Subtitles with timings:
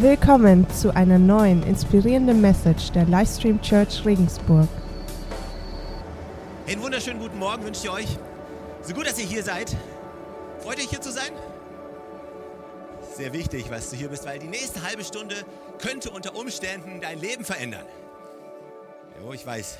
[0.00, 4.66] Willkommen zu einer neuen inspirierenden Message der Livestream Church Regensburg.
[6.66, 8.18] Einen wunderschönen guten Morgen wünsche ich euch.
[8.80, 9.76] So gut, dass ihr hier seid.
[10.60, 11.30] Freut euch hier zu sein?
[13.14, 15.34] Sehr wichtig, was du hier bist, weil die nächste halbe Stunde
[15.78, 17.84] könnte unter Umständen dein Leben verändern.
[19.22, 19.76] Jo, ich weiß.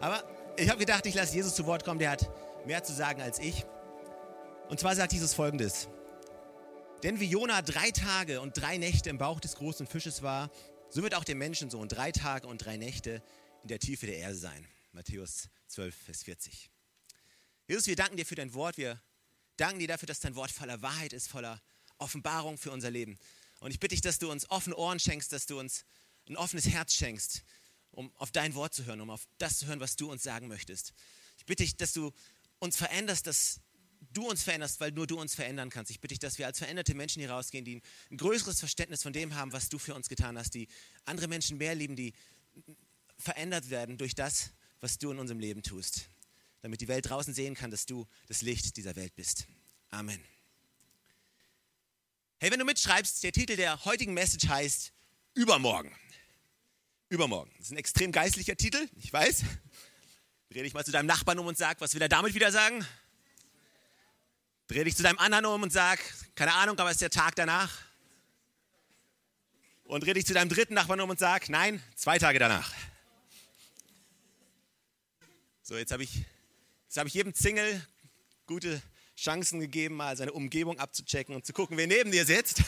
[0.00, 0.22] Aber
[0.56, 1.98] ich habe gedacht, ich lasse Jesus zu Wort kommen.
[1.98, 2.30] Der hat
[2.66, 3.66] mehr zu sagen als ich.
[4.68, 5.88] Und zwar sagt Jesus folgendes.
[7.04, 10.50] Denn wie Jona drei Tage und drei Nächte im Bauch des großen Fisches war,
[10.88, 13.22] so wird auch der Menschensohn drei Tage und drei Nächte
[13.60, 14.66] in der Tiefe der Erde sein.
[14.92, 16.70] Matthäus 12, Vers 40.
[17.68, 18.78] Jesus, wir danken dir für dein Wort.
[18.78, 19.02] Wir
[19.58, 21.60] danken dir dafür, dass dein Wort voller Wahrheit ist, voller
[21.98, 23.18] Offenbarung für unser Leben.
[23.60, 25.84] Und ich bitte dich, dass du uns offene Ohren schenkst, dass du uns
[26.26, 27.44] ein offenes Herz schenkst,
[27.90, 30.48] um auf dein Wort zu hören, um auf das zu hören, was du uns sagen
[30.48, 30.94] möchtest.
[31.36, 32.12] Ich bitte dich, dass du
[32.60, 33.60] uns veränderst, dass
[34.14, 35.90] du uns veränderst, weil nur du uns verändern kannst.
[35.90, 39.12] Ich bitte dich, dass wir als veränderte Menschen hier rausgehen, die ein größeres Verständnis von
[39.12, 40.68] dem haben, was du für uns getan hast, die
[41.04, 42.14] andere Menschen mehr lieben, die
[43.18, 46.08] verändert werden durch das, was du in unserem Leben tust,
[46.62, 49.46] damit die Welt draußen sehen kann, dass du das Licht dieser Welt bist.
[49.90, 50.20] Amen.
[52.38, 54.92] Hey, wenn du mitschreibst, der Titel der heutigen Message heißt
[55.34, 55.94] Übermorgen.
[57.08, 57.50] Übermorgen.
[57.58, 59.44] Das ist ein extrem geistlicher Titel, ich weiß.
[60.50, 62.86] Dreh dich mal zu deinem Nachbarn um und sag, was will er damit wieder sagen?
[64.66, 66.00] Dreh dich zu deinem anderen um und sag,
[66.34, 67.70] keine Ahnung, aber es ist der Tag danach.
[69.84, 72.72] Und dreh dich zu deinem dritten Nachbarn um und sag, nein, zwei Tage danach.
[75.62, 76.24] So, jetzt habe ich,
[76.96, 77.86] hab ich jedem Single
[78.46, 78.80] gute
[79.16, 82.62] Chancen gegeben, mal seine Umgebung abzuchecken und zu gucken, wer neben dir sitzt.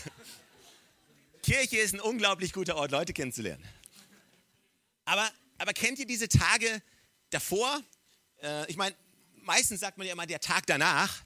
[1.43, 3.65] Kirche ist ein unglaublich guter Ort, Leute kennenzulernen.
[5.07, 6.83] Aber, aber kennt ihr diese Tage
[7.31, 7.81] davor?
[8.43, 8.95] Äh, ich meine,
[9.43, 11.26] meistens sagt man ja immer der Tag danach.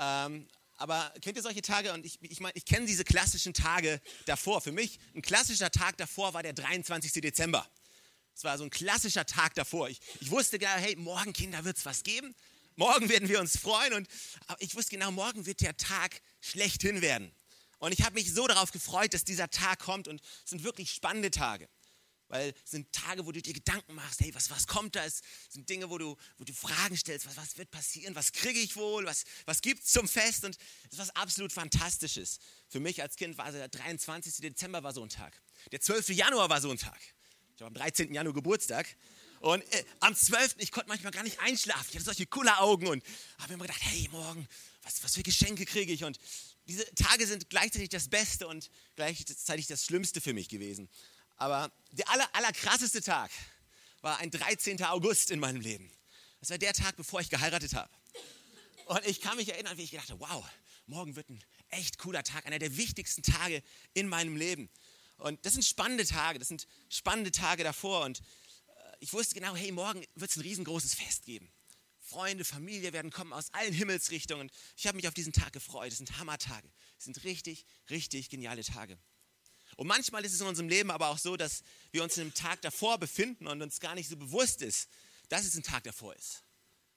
[0.00, 0.48] Ähm,
[0.78, 1.92] aber kennt ihr solche Tage?
[1.92, 4.62] Und ich, ich meine, ich kenne diese klassischen Tage davor.
[4.62, 7.12] Für mich, ein klassischer Tag davor war der 23.
[7.20, 7.68] Dezember.
[8.34, 9.90] Es war so ein klassischer Tag davor.
[9.90, 12.34] Ich, ich wusste genau, hey, morgen, Kinder, wird es was geben.
[12.76, 13.92] Morgen werden wir uns freuen.
[13.92, 14.08] Und
[14.58, 17.30] ich wusste genau, morgen wird der Tag schlechthin werden.
[17.78, 20.08] Und ich habe mich so darauf gefreut, dass dieser Tag kommt.
[20.08, 21.68] Und es sind wirklich spannende Tage.
[22.30, 25.04] Weil es sind Tage, wo du dir Gedanken machst, hey, was, was kommt da?
[25.04, 28.14] Es sind Dinge, wo du, wo du Fragen stellst, was, was wird passieren?
[28.14, 29.04] Was kriege ich wohl?
[29.04, 30.44] Was, was gibt es zum Fest?
[30.44, 32.38] Und es ist was absolut Fantastisches.
[32.68, 34.36] Für mich als Kind war der 23.
[34.36, 35.42] Dezember war so ein Tag.
[35.72, 36.10] Der 12.
[36.10, 37.00] Januar war so ein Tag.
[37.56, 38.14] Ich habe am 13.
[38.14, 38.86] Januar Geburtstag.
[39.40, 40.54] Und äh, am 12.
[40.58, 41.86] ich konnte manchmal gar nicht einschlafen.
[41.88, 43.02] Ich hatte solche coole Augen und
[43.38, 44.46] habe immer gedacht, hey, morgen,
[44.82, 46.04] was, was für Geschenke kriege ich?
[46.04, 46.18] Und
[46.68, 50.88] diese Tage sind gleichzeitig das Beste und gleichzeitig das Schlimmste für mich gewesen.
[51.40, 53.30] Aber der aller, aller krasseste Tag
[54.02, 54.84] war ein 13.
[54.84, 55.90] August in meinem Leben.
[56.40, 57.90] Das war der Tag, bevor ich geheiratet habe.
[58.84, 60.44] Und ich kann mich erinnern, wie ich dachte, wow,
[60.84, 63.62] morgen wird ein echt cooler Tag, einer der wichtigsten Tage
[63.94, 64.68] in meinem Leben.
[65.16, 68.04] Und das sind spannende Tage, das sind spannende Tage davor.
[68.04, 68.20] Und
[68.98, 71.50] ich wusste genau, hey, morgen wird es ein riesengroßes Fest geben.
[72.00, 74.50] Freunde, Familie werden kommen aus allen Himmelsrichtungen.
[74.76, 75.90] Ich habe mich auf diesen Tag gefreut.
[75.90, 76.70] Es sind Hammertage.
[76.98, 78.98] Es sind richtig, richtig geniale Tage.
[79.80, 82.60] Und manchmal ist es in unserem Leben aber auch so, dass wir uns im Tag
[82.60, 84.90] davor befinden und uns gar nicht so bewusst ist,
[85.30, 86.44] dass es ein Tag davor ist.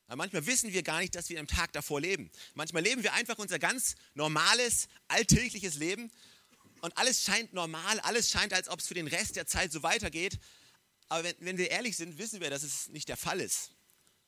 [0.08, 2.30] Aber manchmal wissen wir gar nicht, dass wir im Tag davor leben.
[2.56, 6.12] Manchmal leben wir einfach unser ganz normales, alltägliches Leben
[6.82, 9.82] und alles scheint normal, alles scheint, als ob es für den Rest der Zeit so
[9.82, 10.38] weitergeht.
[11.08, 13.72] Aber wenn, wenn wir ehrlich sind, wissen wir, dass es nicht der Fall ist.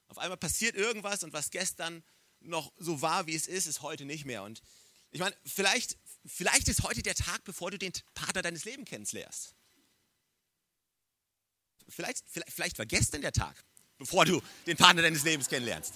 [0.08, 2.06] Auf einmal passiert irgendwas und was gestern
[2.40, 4.44] noch so war, wie es ist, ist heute nicht mehr.
[4.44, 4.62] Und
[5.12, 9.56] ich meine, vielleicht, vielleicht ist heute der Tag, bevor du den Partner deines Lebens kennenlernst.
[11.88, 13.64] Vielleicht, vielleicht, vielleicht war gestern der Tag,
[13.98, 15.94] bevor du den Partner deines Lebens kennenlernst.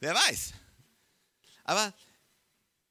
[0.00, 0.52] Wer weiß.
[1.64, 1.94] Aber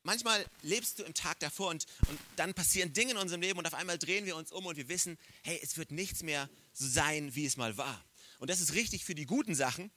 [0.03, 3.67] manchmal lebst du im Tag davor und, und dann passieren Dinge in unserem Leben und
[3.67, 6.87] auf einmal drehen wir uns um und wir wissen, hey, es wird nichts mehr so
[6.87, 8.03] sein, wie es mal war.
[8.39, 9.91] Und das ist richtig für die guten Sachen,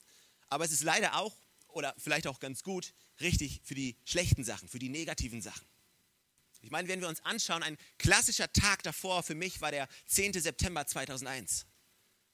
[0.49, 1.35] aber es ist leider auch,
[1.69, 5.67] oder vielleicht auch ganz gut, richtig für die schlechten Sachen, für die negativen Sachen.
[6.61, 10.35] Ich meine, wenn wir uns anschauen, ein klassischer Tag davor für mich war der 10.
[10.35, 11.67] September 2001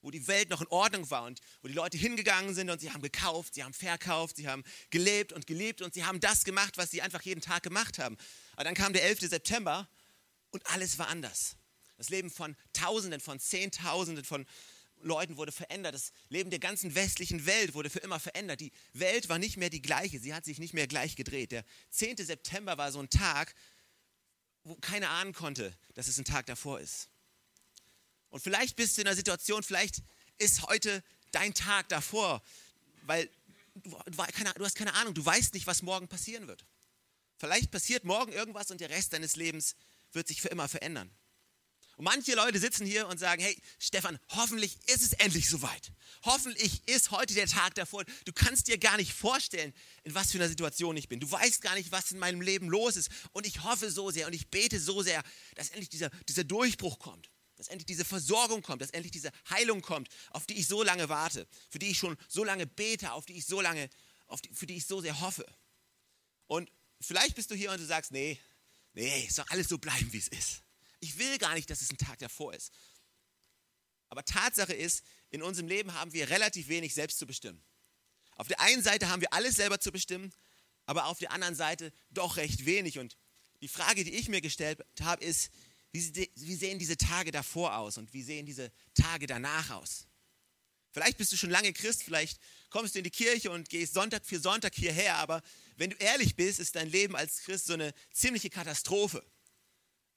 [0.05, 2.93] wo die Welt noch in Ordnung war und wo die Leute hingegangen sind und sie
[2.93, 6.77] haben gekauft, sie haben verkauft, sie haben gelebt und geliebt und sie haben das gemacht,
[6.77, 8.19] was sie einfach jeden Tag gemacht haben.
[8.53, 9.21] Aber dann kam der 11.
[9.21, 9.89] September
[10.51, 11.57] und alles war anders.
[11.97, 14.47] Das Leben von Tausenden, von Zehntausenden von
[15.01, 15.95] Leuten wurde verändert.
[15.95, 18.61] Das Leben der ganzen westlichen Welt wurde für immer verändert.
[18.61, 20.19] Die Welt war nicht mehr die gleiche.
[20.19, 21.53] Sie hat sich nicht mehr gleich gedreht.
[21.53, 22.19] Der 10.
[22.19, 23.55] September war so ein Tag,
[24.65, 27.09] wo keiner ahnen konnte, dass es ein Tag davor ist.
[28.31, 30.03] Und vielleicht bist du in einer Situation, vielleicht
[30.39, 32.43] ist heute dein Tag davor,
[33.03, 33.31] weil
[33.75, 36.65] du, du hast keine Ahnung, du weißt nicht, was morgen passieren wird.
[37.37, 39.77] Vielleicht passiert morgen irgendwas und der Rest deines Lebens
[40.13, 41.11] wird sich für immer verändern.
[41.97, 45.93] Und manche Leute sitzen hier und sagen, hey Stefan, hoffentlich ist es endlich soweit.
[46.25, 48.05] Hoffentlich ist heute der Tag davor.
[48.25, 51.21] Du kannst dir gar nicht vorstellen, in was für einer Situation ich bin.
[51.21, 53.11] Du weißt gar nicht, was in meinem Leben los ist.
[53.33, 55.23] Und ich hoffe so sehr und ich bete so sehr,
[55.55, 57.31] dass endlich dieser, dieser Durchbruch kommt.
[57.57, 61.09] Dass endlich diese Versorgung kommt, dass endlich diese Heilung kommt, auf die ich so lange
[61.09, 63.89] warte, für die ich schon so lange bete, auf die ich so lange,
[64.45, 65.47] die, für die ich so sehr hoffe.
[66.47, 66.71] Und
[67.01, 68.41] vielleicht bist du hier und du sagst, nee,
[68.95, 70.63] nee, es soll alles so bleiben, wie es ist.
[71.05, 72.73] Ich will gar nicht, dass es ein Tag davor ist.
[74.09, 77.63] Aber Tatsache ist, in unserem Leben haben wir relativ wenig selbst zu bestimmen.
[78.37, 80.33] Auf der einen Seite haben wir alles selber zu bestimmen,
[80.87, 82.99] aber auf der anderen Seite doch recht wenig.
[82.99, 83.19] Und
[83.61, 85.51] die Frage, die ich mir gestellt habe, ist,
[85.93, 90.07] wie sehen diese Tage davor aus und wie sehen diese Tage danach aus?
[90.91, 92.41] Vielleicht bist du schon lange Christ, vielleicht
[92.71, 95.43] kommst du in die Kirche und gehst Sonntag für Sonntag hierher, aber
[95.77, 99.25] wenn du ehrlich bist, ist dein Leben als Christ so eine ziemliche Katastrophe.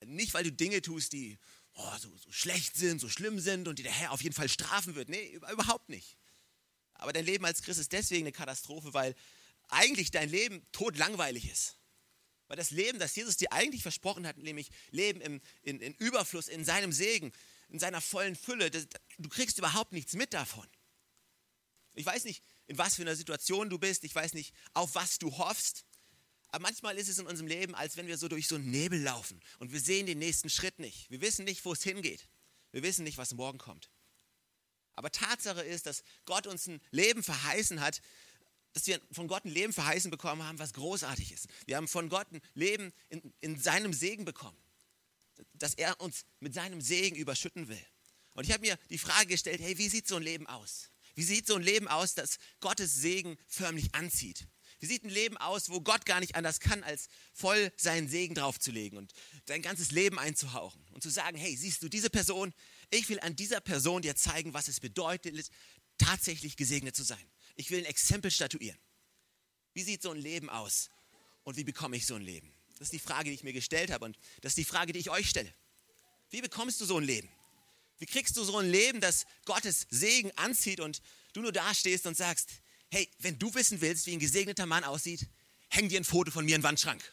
[0.05, 1.37] Nicht, weil du Dinge tust, die
[1.73, 4.49] oh, so, so, schlecht sind, so schlimm sind und die der Herr auf jeden Fall
[4.49, 5.09] strafen wird.
[5.09, 6.17] Nee, überhaupt nicht.
[6.95, 9.15] Aber dein Leben als Christ ist deswegen eine Katastrophe, weil
[9.69, 11.77] eigentlich dein Leben totlangweilig ist.
[12.47, 16.47] Weil das Leben, das Jesus dir eigentlich versprochen hat, nämlich Leben im, in, in Überfluss,
[16.47, 17.31] in seinem Segen,
[17.67, 20.65] in seiner vollen Fülle, das, du kriegst überhaupt nichts mit davon.
[21.93, 25.19] Ich weiß nicht, in was für einer Situation du bist, ich weiß nicht, auf was
[25.19, 25.83] du hoffst,
[26.49, 29.01] aber manchmal ist es in unserem Leben, als wenn wir so durch so einen Nebel
[29.01, 31.09] laufen und wir sehen den nächsten Schritt nicht.
[31.09, 32.27] Wir wissen nicht, wo es hingeht.
[32.71, 33.89] Wir wissen nicht, was morgen kommt.
[34.95, 38.01] Aber Tatsache ist, dass Gott uns ein Leben verheißen hat,
[38.73, 41.47] dass wir von Gott ein Leben verheißen bekommen haben, was großartig ist.
[41.65, 44.57] Wir haben von Gott ein Leben in, in seinem Segen bekommen,
[45.53, 47.85] dass er uns mit seinem Segen überschütten will.
[48.33, 50.89] Und ich habe mir die Frage gestellt, hey, wie sieht so ein Leben aus?
[51.15, 54.47] Wie sieht so ein Leben aus, das Gottes Segen förmlich anzieht?
[54.79, 58.35] Wie sieht ein Leben aus, wo Gott gar nicht anders kann, als voll seinen Segen
[58.35, 59.11] draufzulegen und
[59.45, 62.53] dein ganzes Leben einzuhauchen und zu sagen, hey, siehst du diese Person?
[62.91, 65.49] Ich will an dieser Person dir zeigen, was es bedeutet,
[65.97, 67.31] tatsächlich gesegnet zu sein.
[67.55, 68.77] Ich will ein Exempel statuieren.
[69.73, 70.89] Wie sieht so ein Leben aus
[71.43, 72.53] und wie bekomme ich so ein Leben?
[72.77, 74.99] Das ist die Frage, die ich mir gestellt habe und das ist die Frage, die
[74.99, 75.51] ich euch stelle.
[76.29, 77.29] Wie bekommst du so ein Leben?
[77.97, 81.01] Wie kriegst du so ein Leben, das Gottes Segen anzieht und
[81.33, 82.61] du nur dastehst und sagst,
[82.91, 85.27] hey, wenn du wissen willst, wie ein gesegneter Mann aussieht,
[85.69, 87.03] häng dir ein Foto von mir in den Wandschrank.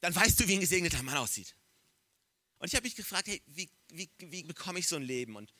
[0.00, 1.54] Dann weißt du, wie ein gesegneter Mann aussieht.
[2.58, 5.36] Und ich habe mich gefragt, hey, wie, wie, wie bekomme ich so ein Leben?
[5.36, 5.52] Und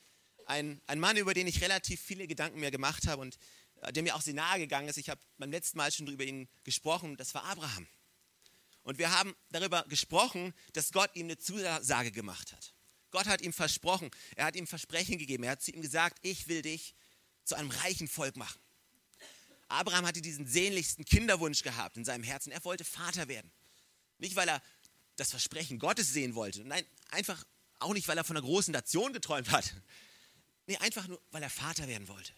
[0.45, 3.37] ein, ein Mann, über den ich relativ viele Gedanken mir gemacht habe und
[3.81, 6.23] äh, der mir auch sehr nahe gegangen ist, ich habe beim letzten Mal schon über
[6.23, 7.87] ihn gesprochen, das war Abraham.
[8.83, 12.73] Und wir haben darüber gesprochen, dass Gott ihm eine Zusage gemacht hat.
[13.09, 16.47] Gott hat ihm versprochen, er hat ihm Versprechen gegeben, er hat zu ihm gesagt, ich
[16.47, 16.95] will dich
[17.43, 18.59] zu einem reichen Volk machen.
[19.75, 22.51] Abraham hatte diesen sehnlichsten Kinderwunsch gehabt in seinem Herzen.
[22.51, 23.51] Er wollte Vater werden.
[24.17, 24.61] Nicht, weil er
[25.17, 26.63] das Versprechen Gottes sehen wollte.
[26.63, 27.43] Nein, einfach
[27.79, 29.73] auch nicht, weil er von einer großen Nation geträumt hat.
[30.67, 32.33] Nee, einfach nur, weil er Vater werden wollte.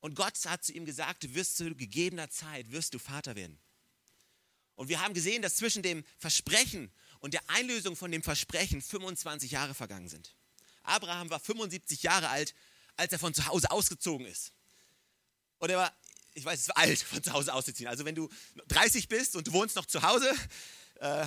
[0.00, 3.58] Und Gott hat zu ihm gesagt, du wirst zu gegebener Zeit, wirst du Vater werden.
[4.76, 6.90] Und wir haben gesehen, dass zwischen dem Versprechen
[7.20, 10.34] und der Einlösung von dem Versprechen 25 Jahre vergangen sind.
[10.82, 12.54] Abraham war 75 Jahre alt,
[12.96, 14.52] als er von zu Hause ausgezogen ist.
[15.58, 15.96] Und er war
[16.34, 17.88] ich weiß, es ist alt, von zu Hause auszuziehen.
[17.88, 18.28] Also wenn du
[18.68, 20.32] 30 bist und du wohnst noch zu Hause,
[21.00, 21.26] äh,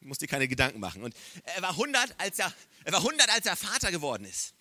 [0.00, 1.02] musst dir keine Gedanken machen.
[1.02, 2.52] Und er war 100, als er,
[2.84, 4.54] er war 100, als er Vater geworden ist.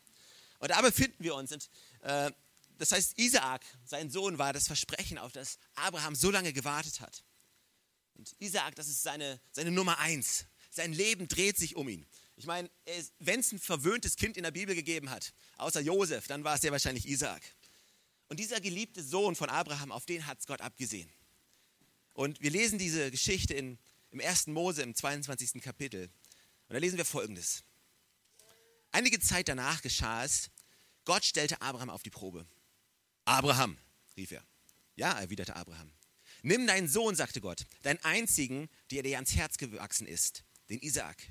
[0.60, 1.52] Und da befinden wir uns.
[1.52, 1.70] Und,
[2.02, 2.32] äh,
[2.78, 7.24] das heißt, Isaak, sein Sohn, war das Versprechen, auf das Abraham so lange gewartet hat.
[8.16, 10.46] Und Isaak, das ist seine, seine Nummer eins.
[10.70, 12.06] Sein Leben dreht sich um ihn.
[12.36, 12.70] Ich meine,
[13.20, 16.62] wenn es ein verwöhntes Kind in der Bibel gegeben hat, außer Josef, dann war es
[16.62, 17.42] sehr wahrscheinlich Isaak.
[18.32, 21.12] Und dieser geliebte Sohn von Abraham, auf den hat es Gott abgesehen.
[22.14, 23.78] Und wir lesen diese Geschichte in,
[24.10, 24.48] im 1.
[24.48, 25.62] Mose im 22.
[25.62, 26.04] Kapitel.
[26.04, 27.66] Und da lesen wir folgendes.
[28.94, 30.50] Einige Zeit danach geschah es,
[31.04, 32.48] Gott stellte Abraham auf die Probe.
[33.26, 33.78] Abraham,
[34.16, 34.46] rief er.
[34.96, 35.92] Ja, erwiderte Abraham.
[36.42, 41.22] Nimm deinen Sohn, sagte Gott, deinen einzigen, der dir ans Herz gewachsen ist, den Isaak.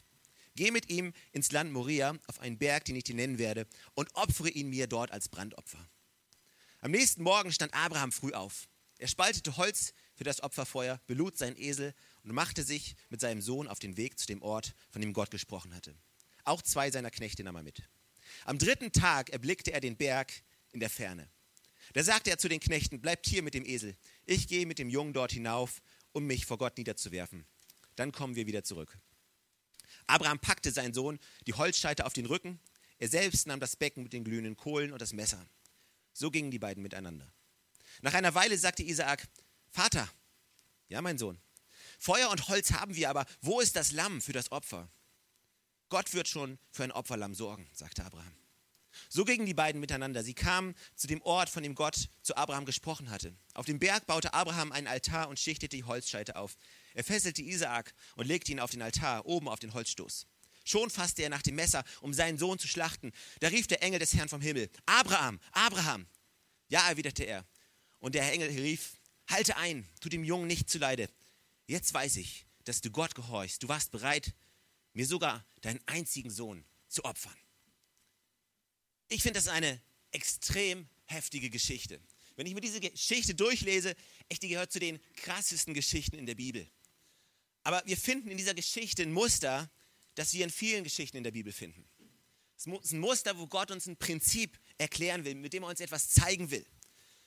[0.54, 4.14] Geh mit ihm ins Land Moria auf einen Berg, den ich dir nennen werde, und
[4.16, 5.88] opfere ihn mir dort als Brandopfer.
[6.82, 8.66] Am nächsten Morgen stand Abraham früh auf.
[8.98, 13.68] Er spaltete Holz für das Opferfeuer, belud seinen Esel und machte sich mit seinem Sohn
[13.68, 15.94] auf den Weg zu dem Ort, von dem Gott gesprochen hatte.
[16.44, 17.82] Auch zwei seiner Knechte nahm er mit.
[18.46, 20.32] Am dritten Tag erblickte er den Berg
[20.72, 21.28] in der Ferne.
[21.92, 23.94] Da sagte er zu den Knechten, bleibt hier mit dem Esel.
[24.24, 25.82] Ich gehe mit dem Jungen dort hinauf,
[26.12, 27.44] um mich vor Gott niederzuwerfen.
[27.96, 28.96] Dann kommen wir wieder zurück.
[30.06, 32.58] Abraham packte seinen Sohn die Holzscheite auf den Rücken.
[32.98, 35.46] Er selbst nahm das Becken mit den glühenden Kohlen und das Messer.
[36.20, 37.32] So gingen die beiden miteinander.
[38.02, 39.26] Nach einer Weile sagte Isaak,
[39.70, 40.06] Vater,
[40.88, 41.40] ja mein Sohn,
[41.98, 44.90] Feuer und Holz haben wir, aber wo ist das Lamm für das Opfer?
[45.88, 48.34] Gott wird schon für ein Opferlamm sorgen, sagte Abraham.
[49.08, 50.22] So gingen die beiden miteinander.
[50.22, 53.34] Sie kamen zu dem Ort, von dem Gott zu Abraham gesprochen hatte.
[53.54, 56.58] Auf dem Berg baute Abraham einen Altar und schichtete die Holzscheite auf.
[56.92, 60.26] Er fesselte Isaak und legte ihn auf den Altar, oben auf den Holzstoß.
[60.70, 63.12] Schon fasste er nach dem Messer, um seinen Sohn zu schlachten.
[63.40, 66.06] Da rief der Engel des Herrn vom Himmel: Abraham, Abraham!
[66.68, 67.44] Ja, erwiderte er.
[67.98, 68.92] Und der Engel rief:
[69.28, 71.10] Halte ein, tu dem Jungen nicht zuleide.
[71.66, 73.64] Jetzt weiß ich, dass du Gott gehorchst.
[73.64, 74.32] Du warst bereit,
[74.92, 77.36] mir sogar deinen einzigen Sohn zu opfern.
[79.08, 79.80] Ich finde das eine
[80.12, 82.00] extrem heftige Geschichte.
[82.36, 83.96] Wenn ich mir diese Geschichte durchlese,
[84.28, 86.64] echt, die gehört zu den krassesten Geschichten in der Bibel.
[87.64, 89.68] Aber wir finden in dieser Geschichte ein Muster,
[90.14, 91.88] das wir in vielen Geschichten in der Bibel finden.
[92.56, 95.80] Es ist ein Muster, wo Gott uns ein Prinzip erklären will, mit dem er uns
[95.80, 96.66] etwas zeigen will.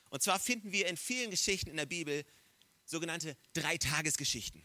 [0.09, 2.23] Und zwar finden wir in vielen Geschichten in der Bibel
[2.85, 4.63] sogenannte Dreitagesgeschichten.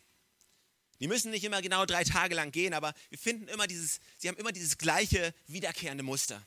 [1.01, 4.29] Die müssen nicht immer genau drei Tage lang gehen, aber wir finden immer dieses, sie
[4.29, 6.45] haben immer dieses gleiche wiederkehrende Muster.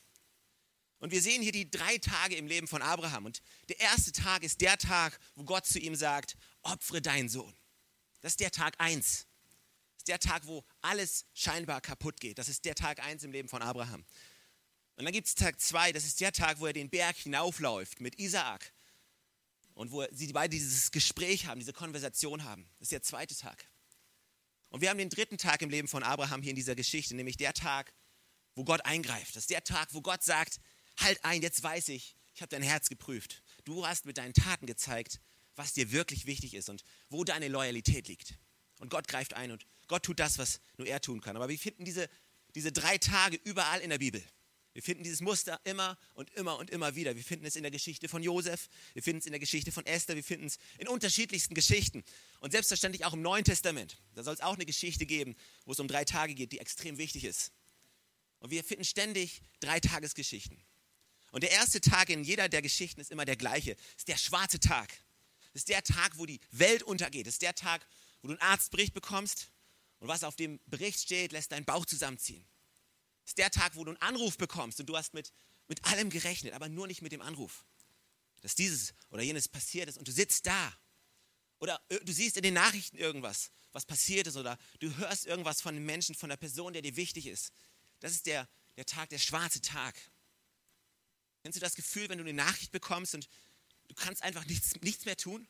[0.99, 3.25] Und wir sehen hier die drei Tage im Leben von Abraham.
[3.25, 7.55] Und der erste Tag ist der Tag, wo Gott zu ihm sagt, opfere deinen Sohn.
[8.19, 9.25] Das ist der Tag 1.
[10.08, 12.38] Der Tag, wo alles scheinbar kaputt geht.
[12.38, 14.05] Das ist der Tag 1 im Leben von Abraham.
[14.96, 18.01] Und dann gibt es Tag 2, das ist der Tag, wo er den Berg hinaufläuft
[18.01, 18.74] mit Isaak.
[19.74, 22.70] Und wo sie beide dieses Gespräch haben, diese Konversation haben.
[22.77, 23.65] Das ist der zweite Tag.
[24.70, 27.38] Und wir haben den dritten Tag im Leben von Abraham hier in dieser Geschichte, nämlich
[27.38, 27.93] der Tag,
[28.55, 29.36] wo Gott eingreift.
[29.36, 30.60] Das ist der Tag, wo Gott sagt,
[31.00, 33.43] halt ein, jetzt weiß ich, ich habe dein Herz geprüft.
[33.63, 35.20] Du hast mit deinen Taten gezeigt,
[35.55, 38.38] was dir wirklich wichtig ist und wo deine Loyalität liegt.
[38.79, 41.36] Und Gott greift ein und Gott tut das, was nur er tun kann.
[41.36, 42.10] Aber wir finden diese,
[42.55, 44.24] diese drei Tage überall in der Bibel.
[44.71, 47.13] Wir finden dieses Muster immer und immer und immer wieder.
[47.17, 49.86] Wir finden es in der Geschichte von Josef, wir finden es in der Geschichte von
[49.86, 52.05] Esther, wir finden es in unterschiedlichsten Geschichten.
[52.39, 53.98] Und selbstverständlich auch im Neuen Testament.
[54.15, 56.98] Da soll es auch eine Geschichte geben, wo es um drei Tage geht, die extrem
[56.98, 57.51] wichtig ist.
[58.39, 60.57] Und wir finden ständig drei Tagesgeschichten.
[61.31, 63.75] Und der erste Tag in jeder der Geschichten ist immer der gleiche.
[63.98, 64.89] Ist der schwarze Tag.
[65.53, 67.27] Ist der Tag, wo die Welt untergeht.
[67.27, 67.86] Ist der Tag,
[68.21, 69.50] wo du einen Arztbericht bekommst
[70.01, 72.43] und was auf dem Bericht steht, lässt deinen Bauch zusammenziehen.
[73.24, 75.31] Es ist der Tag, wo du einen Anruf bekommst und du hast mit,
[75.67, 77.63] mit allem gerechnet, aber nur nicht mit dem Anruf.
[78.41, 80.74] Dass dieses oder jenes passiert ist und du sitzt da.
[81.60, 85.75] Oder du siehst in den Nachrichten irgendwas, was passiert ist, oder du hörst irgendwas von
[85.75, 87.53] einem Menschen, von der Person, der dir wichtig ist.
[88.00, 89.96] Das ist der, der Tag, der schwarze Tag.
[91.43, 93.29] Kennst du das Gefühl, wenn du eine Nachricht bekommst und
[93.88, 95.48] du kannst einfach nichts, nichts mehr tun?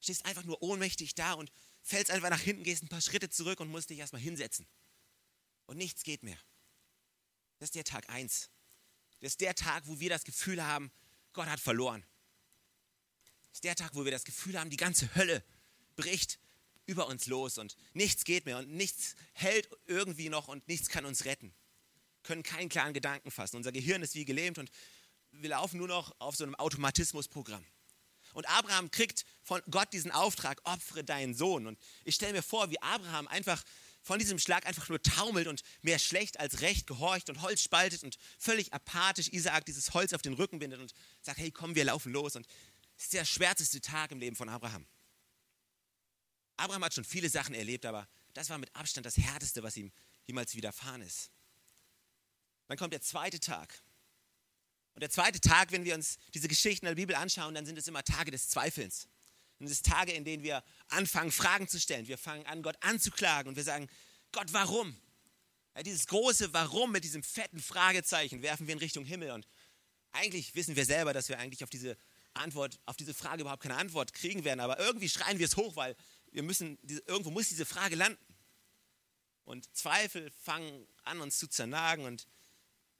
[0.00, 1.50] Stehst einfach nur ohnmächtig da und
[1.82, 4.66] fällst einfach nach hinten, gehst ein paar Schritte zurück und musst dich erstmal hinsetzen.
[5.66, 6.38] Und nichts geht mehr.
[7.58, 8.50] Das ist der Tag 1.
[9.20, 10.90] Das ist der Tag, wo wir das Gefühl haben,
[11.32, 12.04] Gott hat verloren.
[13.42, 15.44] Das ist der Tag, wo wir das Gefühl haben, die ganze Hölle
[15.96, 16.38] bricht
[16.86, 21.04] über uns los und nichts geht mehr und nichts hält irgendwie noch und nichts kann
[21.04, 21.54] uns retten.
[22.14, 23.56] Wir können keinen klaren Gedanken fassen.
[23.56, 24.70] Unser Gehirn ist wie gelähmt und
[25.32, 27.64] wir laufen nur noch auf so einem Automatismusprogramm.
[28.32, 31.66] Und Abraham kriegt von Gott diesen Auftrag, opfere deinen Sohn.
[31.66, 33.62] Und ich stelle mir vor, wie Abraham einfach
[34.02, 38.02] von diesem Schlag einfach nur taumelt und mehr schlecht als recht gehorcht und Holz spaltet
[38.02, 41.84] und völlig apathisch Isaak dieses Holz auf den Rücken bindet und sagt, hey komm, wir
[41.84, 42.36] laufen los.
[42.36, 42.46] Und
[42.96, 44.86] es ist der schwärzeste Tag im Leben von Abraham.
[46.56, 49.92] Abraham hat schon viele Sachen erlebt, aber das war mit Abstand das Härteste, was ihm
[50.26, 51.30] jemals widerfahren ist.
[52.68, 53.82] Dann kommt der zweite Tag.
[55.00, 57.78] Und der zweite Tag, wenn wir uns diese Geschichten in der Bibel anschauen, dann sind
[57.78, 59.08] es immer Tage des Zweifelns.
[59.58, 62.06] Und es sind Tage, in denen wir anfangen, Fragen zu stellen.
[62.06, 63.88] Wir fangen an, Gott anzuklagen und wir sagen,
[64.30, 64.94] Gott, warum?
[65.74, 69.30] Ja, dieses große Warum mit diesem fetten Fragezeichen werfen wir in Richtung Himmel.
[69.30, 69.48] Und
[70.12, 71.96] eigentlich wissen wir selber, dass wir eigentlich auf diese
[72.34, 74.60] Antwort, auf diese Frage überhaupt keine Antwort kriegen werden.
[74.60, 75.96] Aber irgendwie schreien wir es hoch, weil
[76.30, 78.22] wir müssen, irgendwo muss diese Frage landen.
[79.44, 82.26] Und Zweifel fangen an, uns zu zernagen und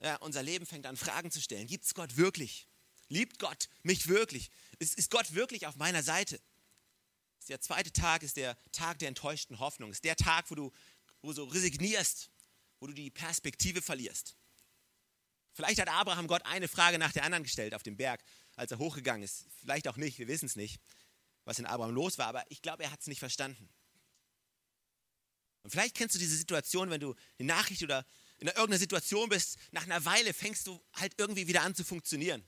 [0.03, 1.67] ja, unser Leben fängt an, Fragen zu stellen.
[1.67, 2.67] Gibt es Gott wirklich?
[3.09, 4.51] Liebt Gott mich wirklich?
[4.79, 6.41] Ist, ist Gott wirklich auf meiner Seite?
[7.49, 9.91] Der zweite Tag ist der Tag der enttäuschten Hoffnung.
[9.91, 10.73] Ist der Tag, wo du,
[11.21, 12.31] wo so resignierst,
[12.79, 14.37] wo du die Perspektive verlierst.
[15.53, 18.23] Vielleicht hat Abraham Gott eine Frage nach der anderen gestellt auf dem Berg,
[18.57, 19.47] als er hochgegangen ist.
[19.61, 20.81] Vielleicht auch nicht, wir wissen es nicht,
[21.45, 23.69] was in Abraham los war, aber ich glaube, er hat es nicht verstanden.
[25.63, 28.07] Und vielleicht kennst du diese Situation, wenn du eine Nachricht oder
[28.41, 32.43] in irgendeiner Situation bist, nach einer Weile fängst du halt irgendwie wieder an zu funktionieren.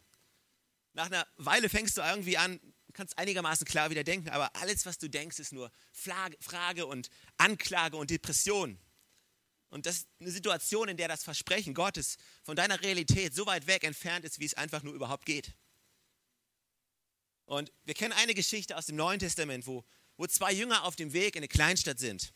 [0.95, 2.61] Nach einer Weile fängst du irgendwie an,
[2.93, 7.97] kannst einigermaßen klar wieder denken, aber alles, was du denkst, ist nur Frage und Anklage
[7.97, 8.79] und Depression.
[9.69, 13.67] Und das ist eine Situation, in der das Versprechen Gottes von deiner Realität so weit
[13.67, 15.55] weg entfernt ist, wie es einfach nur überhaupt geht.
[17.45, 19.85] Und wir kennen eine Geschichte aus dem Neuen Testament, wo,
[20.17, 22.33] wo zwei Jünger auf dem Weg in eine Kleinstadt sind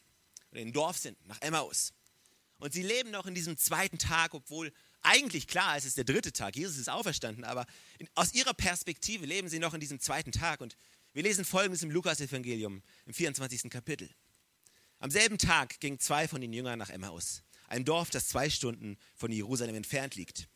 [0.50, 1.92] oder in ein Dorf sind, nach Emmaus.
[2.58, 4.72] Und sie leben noch in diesem zweiten Tag, obwohl
[5.02, 6.56] eigentlich klar ist, es ist der dritte Tag.
[6.56, 7.66] Jesus ist auferstanden, aber
[7.98, 10.60] in, aus ihrer Perspektive leben sie noch in diesem zweiten Tag.
[10.60, 10.76] Und
[11.12, 13.70] wir lesen folgendes im Lukas-Evangelium im 24.
[13.70, 14.10] Kapitel.
[14.98, 18.96] Am selben Tag gingen zwei von den Jüngern nach Emmaus, ein Dorf, das zwei Stunden
[19.14, 20.48] von Jerusalem entfernt liegt.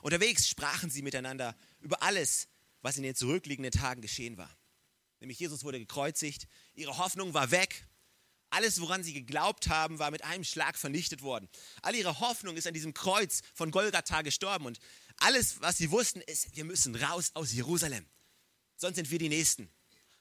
[0.00, 2.48] Unterwegs sprachen sie miteinander über alles,
[2.82, 4.54] was in den zurückliegenden Tagen geschehen war.
[5.20, 7.86] Nämlich Jesus wurde gekreuzigt, ihre Hoffnung war weg,
[8.54, 11.48] alles, woran sie geglaubt haben, war mit einem Schlag vernichtet worden.
[11.82, 14.78] All ihre Hoffnung ist an diesem Kreuz von Golgatha gestorben und
[15.18, 18.06] alles, was sie wussten, ist, wir müssen raus aus Jerusalem.
[18.76, 19.70] Sonst sind wir die Nächsten.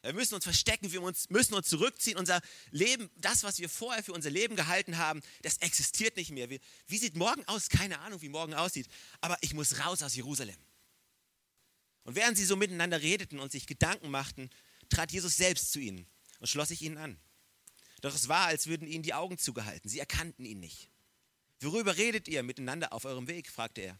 [0.02, 2.18] Wir müssen uns verstecken, wir müssen uns zurückziehen.
[2.18, 6.50] Unser Leben, das, was wir vorher für unser Leben gehalten haben, das existiert nicht mehr.
[6.50, 7.70] Wie, wie sieht morgen aus?
[7.70, 8.88] Keine Ahnung, wie morgen aussieht.
[9.22, 10.58] Aber ich muss raus aus Jerusalem.
[12.04, 14.50] Und während sie so miteinander redeten und sich Gedanken machten,
[14.90, 16.06] trat Jesus selbst zu ihnen
[16.40, 17.18] und schloss sich ihnen an.
[18.04, 19.90] Doch es war, als würden ihnen die Augen zugehalten.
[19.90, 20.90] Sie erkannten ihn nicht.
[21.62, 23.50] Worüber redet ihr miteinander auf eurem Weg?
[23.50, 24.00] fragte er.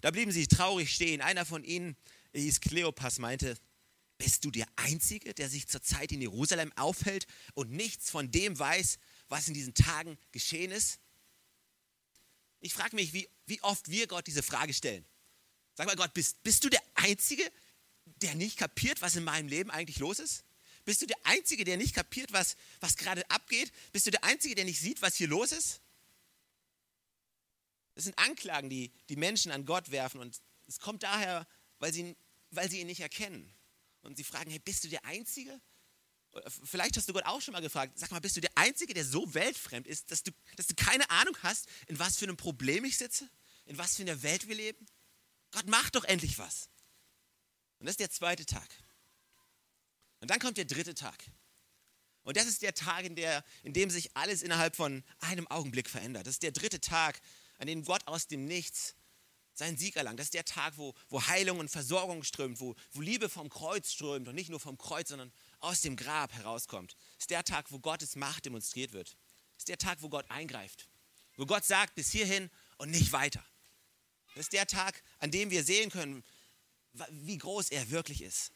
[0.00, 1.20] Da blieben sie traurig stehen.
[1.20, 1.96] Einer von ihnen,
[2.32, 3.56] er hieß Kleopas, meinte,
[4.18, 8.98] bist du der Einzige, der sich zurzeit in Jerusalem aufhält und nichts von dem weiß,
[9.28, 10.98] was in diesen Tagen geschehen ist?
[12.58, 15.04] Ich frage mich, wie, wie oft wir Gott diese Frage stellen.
[15.76, 17.48] Sag mal, Gott, bist, bist du der Einzige,
[18.06, 20.44] der nicht kapiert, was in meinem Leben eigentlich los ist?
[20.84, 23.72] Bist du der Einzige, der nicht kapiert, was, was gerade abgeht?
[23.92, 25.80] Bist du der Einzige, der nicht sieht, was hier los ist?
[27.94, 31.46] Das sind Anklagen, die die Menschen an Gott werfen und es kommt daher,
[31.78, 32.16] weil sie,
[32.50, 33.52] weil sie ihn nicht erkennen
[34.02, 35.60] und sie fragen, hey, bist du der Einzige?
[36.64, 39.04] Vielleicht hast du Gott auch schon mal gefragt, sag mal, bist du der Einzige, der
[39.04, 42.84] so weltfremd ist, dass du, dass du keine Ahnung hast, in was für einem Problem
[42.84, 43.30] ich sitze?
[43.66, 44.84] In was für einer Welt wir leben?
[45.52, 46.68] Gott, mach doch endlich was.
[47.78, 48.68] Und das ist der zweite Tag.
[50.24, 51.22] Und dann kommt der dritte Tag.
[52.22, 55.86] Und das ist der Tag, in, der, in dem sich alles innerhalb von einem Augenblick
[55.90, 56.26] verändert.
[56.26, 57.20] Das ist der dritte Tag,
[57.58, 58.94] an dem Gott aus dem Nichts
[59.52, 60.18] seinen Sieg erlangt.
[60.18, 63.92] Das ist der Tag, wo, wo Heilung und Versorgung strömt, wo, wo Liebe vom Kreuz
[63.92, 66.96] strömt und nicht nur vom Kreuz, sondern aus dem Grab herauskommt.
[67.16, 69.18] Das ist der Tag, wo Gottes Macht demonstriert wird.
[69.56, 70.88] Das ist der Tag, wo Gott eingreift.
[71.36, 73.44] Wo Gott sagt, bis hierhin und nicht weiter.
[74.28, 76.24] Das ist der Tag, an dem wir sehen können,
[77.10, 78.54] wie groß er wirklich ist.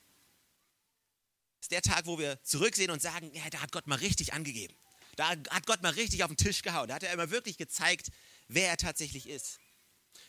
[1.61, 4.75] Ist der Tag, wo wir zurücksehen und sagen, ja, da hat Gott mal richtig angegeben.
[5.17, 6.89] Da hat Gott mal richtig auf den Tisch gehauen.
[6.89, 8.11] Da hat er immer wirklich gezeigt,
[8.47, 9.59] wer er tatsächlich ist.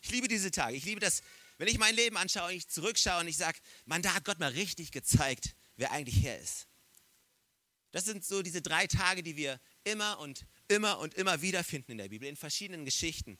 [0.01, 0.75] Ich liebe diese Tage.
[0.75, 1.21] Ich liebe das,
[1.57, 4.39] wenn ich mein Leben anschaue und ich zurückschaue und ich sage, man, da hat Gott
[4.39, 6.67] mal richtig gezeigt, wer eigentlich Herr ist.
[7.91, 11.93] Das sind so diese drei Tage, die wir immer und immer und immer wieder finden
[11.93, 13.37] in der Bibel, in verschiedenen Geschichten.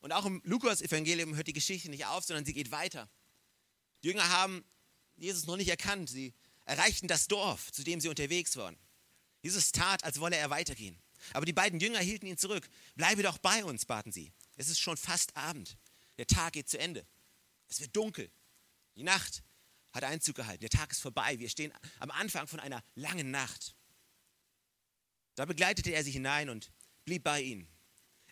[0.00, 3.08] Und auch im Lukas-Evangelium hört die Geschichte nicht auf, sondern sie geht weiter.
[4.02, 4.64] Die Jünger haben
[5.16, 6.10] Jesus noch nicht erkannt.
[6.10, 6.34] Sie
[6.66, 8.76] erreichten das Dorf, zu dem sie unterwegs waren.
[9.40, 11.00] Jesus tat, als wolle er weitergehen.
[11.32, 12.68] Aber die beiden Jünger hielten ihn zurück.
[12.94, 14.32] Bleibe doch bei uns, baten sie.
[14.56, 15.76] Es ist schon fast Abend.
[16.18, 17.06] Der Tag geht zu Ende.
[17.68, 18.30] Es wird dunkel.
[18.96, 19.42] Die Nacht
[19.92, 20.60] hat Einzug gehalten.
[20.60, 21.38] Der Tag ist vorbei.
[21.38, 23.74] Wir stehen am Anfang von einer langen Nacht.
[25.36, 26.70] Da begleitete er sie hinein und
[27.04, 27.68] blieb bei ihnen.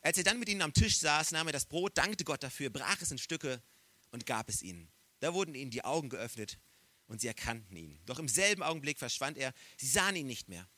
[0.03, 2.71] Als er dann mit ihnen am Tisch saß, nahm er das Brot, dankte Gott dafür,
[2.71, 3.63] brach es in Stücke
[4.11, 4.91] und gab es ihnen.
[5.21, 6.59] Da wurden ihnen die Augen geöffnet
[7.07, 8.01] und sie erkannten ihn.
[8.07, 9.53] Doch im selben Augenblick verschwand er.
[9.77, 10.69] Sie sahen ihn nicht mehr.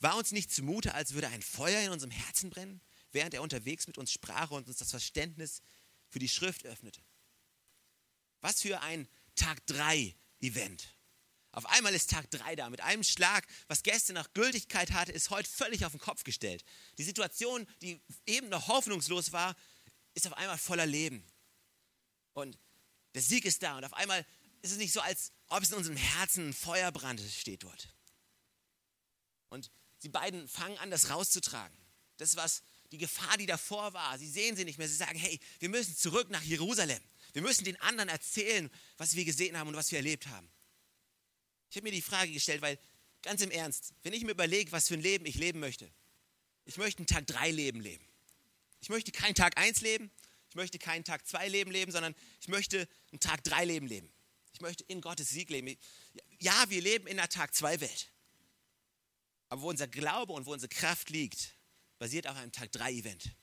[0.00, 2.80] War uns nicht zumute, als würde ein Feuer in unserem Herzen brennen?
[3.16, 5.62] während er unterwegs mit uns sprach und uns das Verständnis
[6.10, 7.00] für die Schrift öffnete.
[8.42, 10.94] Was für ein Tag 3 Event.
[11.52, 12.68] Auf einmal ist Tag 3 da.
[12.68, 16.62] Mit einem Schlag, was gestern noch Gültigkeit hatte, ist heute völlig auf den Kopf gestellt.
[16.98, 19.56] Die Situation, die eben noch hoffnungslos war,
[20.12, 21.24] ist auf einmal voller Leben.
[22.34, 22.58] Und
[23.14, 23.78] der Sieg ist da.
[23.78, 24.26] Und auf einmal
[24.60, 27.88] ist es nicht so, als ob es in unserem Herzen ein Feuerbrand steht dort.
[29.48, 29.70] Und
[30.02, 31.76] die beiden fangen an, das rauszutragen.
[32.16, 34.18] Das, was die Gefahr, die davor war.
[34.18, 34.88] Sie sehen sie nicht mehr.
[34.88, 37.00] Sie sagen, hey, wir müssen zurück nach Jerusalem.
[37.32, 40.48] Wir müssen den anderen erzählen, was wir gesehen haben und was wir erlebt haben.
[41.70, 42.78] Ich habe mir die Frage gestellt, weil
[43.22, 45.90] ganz im Ernst, wenn ich mir überlege, was für ein Leben ich leben möchte,
[46.64, 48.04] ich möchte ein Tag 3 Leben leben.
[48.80, 50.10] Ich möchte kein Tag 1 leben,
[50.48, 54.08] ich möchte keinen Tag 2 Leben leben, sondern ich möchte ein Tag 3 Leben leben.
[54.56, 55.76] Ich möchte in Gottes Sieg leben.
[56.40, 58.10] Ja, wir leben in einer Tag 2 Welt.
[59.50, 61.54] Aber wo unser Glaube und wo unsere Kraft liegt,
[61.98, 63.36] basiert auf einem Tag 3 Event.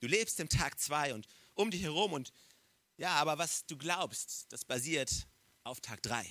[0.00, 2.34] Du lebst im Tag 2 und um dich herum und
[2.98, 5.26] ja, aber was du glaubst, das basiert
[5.64, 6.26] auf Tag 3.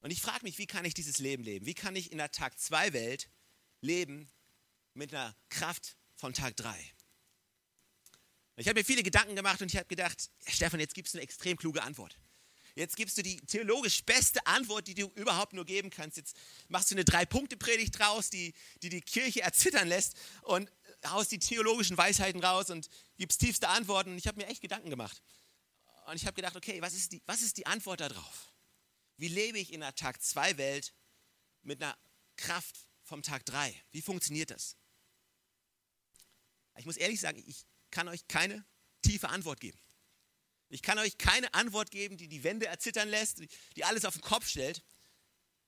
[0.00, 1.64] Und ich frage mich, wie kann ich dieses Leben leben?
[1.64, 3.30] Wie kann ich in der Tag 2 Welt
[3.80, 4.30] leben
[4.92, 6.92] mit einer Kraft von Tag 3?
[8.60, 11.22] Ich habe mir viele Gedanken gemacht und ich habe gedacht, Stefan, jetzt gibst du eine
[11.22, 12.18] extrem kluge Antwort.
[12.74, 16.18] Jetzt gibst du die theologisch beste Antwort, die du überhaupt nur geben kannst.
[16.18, 16.36] Jetzt
[16.68, 20.14] machst du eine Drei-Punkte-Predigt draus, die, die die Kirche erzittern lässt.
[20.42, 20.70] Und
[21.06, 24.10] haust die theologischen Weisheiten raus und gibst tiefste Antworten.
[24.12, 25.22] Und ich habe mir echt Gedanken gemacht.
[26.06, 28.52] Und ich habe gedacht, okay, was ist, die, was ist die Antwort darauf?
[29.16, 30.92] Wie lebe ich in einer Tag-2-Welt
[31.62, 31.96] mit einer
[32.36, 33.74] Kraft vom Tag 3?
[33.92, 34.76] Wie funktioniert das?
[36.76, 38.64] Ich muss ehrlich sagen, ich kann euch keine
[39.02, 39.78] tiefe Antwort geben.
[40.68, 43.42] Ich kann euch keine Antwort geben, die die Wände erzittern lässt,
[43.76, 44.84] die alles auf den Kopf stellt.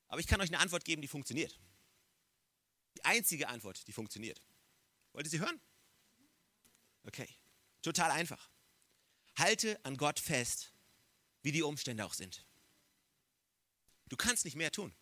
[0.06, 1.58] Aber ich kann euch eine Antwort geben, die funktioniert.
[2.96, 4.40] Die einzige Antwort, die funktioniert.
[5.12, 5.60] Wollt ihr sie hören?
[7.04, 7.28] Okay,
[7.82, 8.50] total einfach.
[9.36, 10.72] Halte an Gott fest,
[11.42, 12.46] wie die Umstände auch sind.
[14.08, 14.94] Du kannst nicht mehr tun.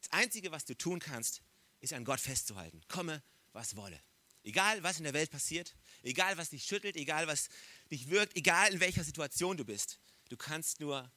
[0.00, 1.42] Das Einzige, was du tun kannst,
[1.80, 2.82] ist an Gott festzuhalten.
[2.88, 3.22] Komme,
[3.52, 4.00] was wolle.
[4.44, 7.48] Egal, was in der Welt passiert, egal, was dich schüttelt, egal, was
[7.90, 9.98] dich wirkt, egal, in welcher Situation du bist,
[10.28, 11.10] du kannst nur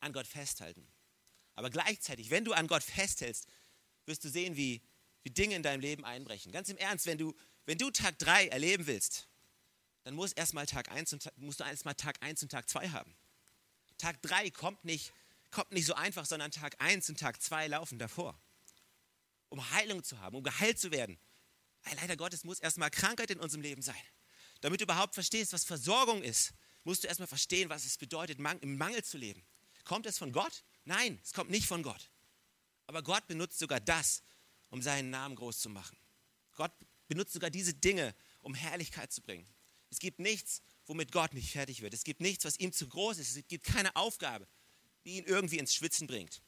[0.00, 0.86] an Gott festhalten.
[1.54, 3.46] Aber gleichzeitig, wenn du an Gott festhältst,
[4.04, 4.82] wirst du sehen, wie,
[5.22, 6.52] wie Dinge in deinem Leben einbrechen.
[6.52, 7.34] Ganz im Ernst, wenn du,
[7.64, 9.26] wenn du Tag 3 erleben willst,
[10.04, 13.16] dann muss erstmal Tag 1 und, musst du erstmal Tag 1 und Tag 2 haben.
[13.98, 15.12] Tag 3 kommt nicht,
[15.50, 18.38] kommt nicht so einfach, sondern Tag 1 und Tag 2 laufen davor.
[19.48, 21.18] Um Heilung zu haben, um geheilt zu werden.
[21.86, 23.94] Weil leider Gottes muss erstmal Krankheit in unserem Leben sein.
[24.60, 28.76] Damit du überhaupt verstehst, was Versorgung ist, musst du erstmal verstehen, was es bedeutet, im
[28.76, 29.46] Mangel zu leben.
[29.84, 30.64] Kommt es von Gott?
[30.84, 32.10] Nein, es kommt nicht von Gott.
[32.86, 34.22] Aber Gott benutzt sogar das,
[34.70, 35.96] um seinen Namen groß zu machen.
[36.54, 36.72] Gott
[37.06, 39.46] benutzt sogar diese Dinge, um Herrlichkeit zu bringen.
[39.90, 41.94] Es gibt nichts, womit Gott nicht fertig wird.
[41.94, 43.36] Es gibt nichts, was ihm zu groß ist.
[43.36, 44.48] Es gibt keine Aufgabe,
[45.04, 46.42] die ihn irgendwie ins Schwitzen bringt.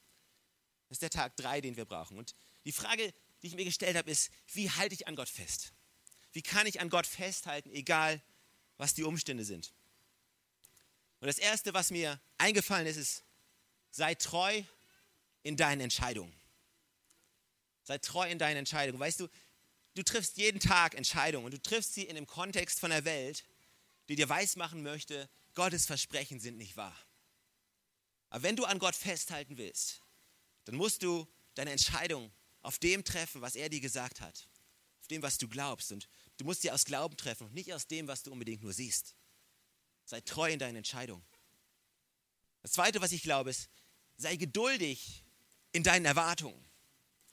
[0.89, 2.19] Das ist der Tag 3, den wir brauchen.
[2.19, 5.73] Und die Frage, die ich mir gestellt habe, ist, wie halte ich an Gott fest?
[6.33, 8.23] Wie kann ich an Gott festhalten, egal
[8.77, 9.73] was die Umstände sind?
[11.21, 13.25] Und das Erste, was mir eingefallen ist, ist,
[13.91, 14.63] sei treu
[15.43, 16.33] in deinen Entscheidungen.
[17.83, 19.01] Sei treu in deinen Entscheidungen.
[19.01, 19.29] Weißt du,
[19.95, 23.45] du triffst jeden Tag Entscheidungen und du triffst sie in dem Kontext von der Welt,
[24.09, 26.97] die dir weismachen möchte, Gottes Versprechen sind nicht wahr.
[28.31, 30.03] Aber wenn du an Gott festhalten willst,
[30.67, 32.31] dann musst du deine Entscheidung
[32.63, 34.49] auf dem treffen, was er dir gesagt hat,
[35.01, 35.93] auf dem, was du glaubst.
[35.93, 38.73] Und du musst sie aus Glauben treffen und nicht aus dem, was du unbedingt nur
[38.73, 39.15] siehst.
[40.05, 41.25] Sei treu in deinen Entscheidungen.
[42.63, 43.69] Das Zweite, was ich glaube, ist,
[44.17, 45.25] sei geduldig
[45.73, 46.65] in deinen Erwartungen.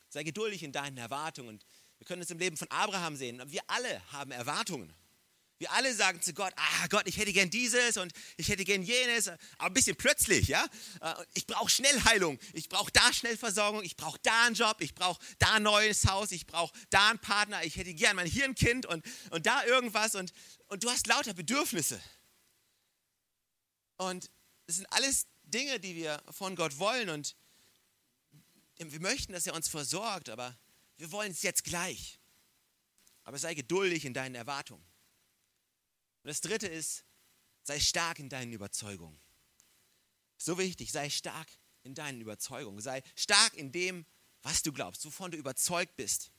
[0.10, 1.50] Sei geduldig in deinen Erwartungen.
[1.50, 1.66] Und
[1.98, 3.42] wir können es im Leben von Abraham sehen.
[3.52, 4.94] Wir alle haben Erwartungen.
[5.58, 8.84] Wir alle sagen zu Gott, ah Gott, ich hätte gern dieses und ich hätte gern
[8.84, 10.66] jenes, aber ein bisschen plötzlich, ja.
[11.02, 14.82] Äh, ich brauche schnell Heilung, ich brauche da schnell Versorgung, ich brauche da einen Job,
[14.82, 18.28] ich brauche da ein neues Haus, ich brauche da einen Partner, ich hätte gern mal
[18.28, 20.34] hier ein Kind und, und da irgendwas und,
[20.68, 22.02] und du hast lauter Bedürfnisse.
[23.98, 24.30] Und
[24.68, 27.36] das sind alles Dinge, die wir von Gott wollen und
[28.78, 30.58] wir möchten, dass er uns versorgt, aber
[30.98, 32.20] wir wollen es jetzt gleich.
[33.24, 34.86] Aber sei geduldig in deinen Erwartungen.
[36.26, 37.06] Und das dritte ist,
[37.62, 39.22] sei stark in deinen Überzeugungen.
[40.38, 41.48] So wichtig, sei stark
[41.84, 42.82] in deinen Überzeugungen.
[42.82, 44.08] Sei stark in dem,
[44.42, 46.32] was du glaubst, wovon du überzeugt bist.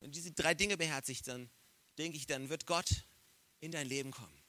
[0.00, 1.48] Wenn du diese drei Dinge beherzigt, dann
[1.96, 2.90] denke ich, dann wird Gott
[3.60, 4.42] in dein Leben kommen.